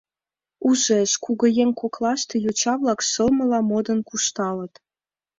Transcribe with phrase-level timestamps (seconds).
[0.67, 4.73] Ужеш, кугыеҥ коклаште йоча-влак шылмыла модын куржталыт.